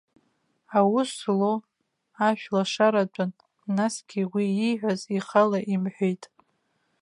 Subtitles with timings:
[0.77, 1.57] Аус злоу,
[2.27, 3.31] ашәлашаратәын,
[3.75, 6.23] насгьы уи ииҳәаз ихала имҳәеит.